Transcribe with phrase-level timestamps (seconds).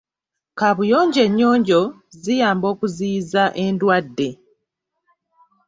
[0.57, 1.81] Kaabuyonjo ennyonjo
[2.21, 4.29] ziyamba okuziiyiza endwadde.